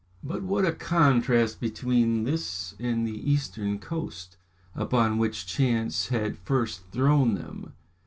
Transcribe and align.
But 0.23 0.41
what 0.41 0.65
a 0.65 0.71
contrast 0.71 1.59
between 1.61 2.23
this 2.23 2.73
and 2.79 3.05
the 3.05 3.31
eastern 3.31 3.77
coast, 3.77 4.35
upon 4.73 5.19
which 5.19 5.45
chance 5.45 6.07
had 6.07 6.39
first 6.39 6.89
thrown 6.91 7.35
them. 7.35 7.73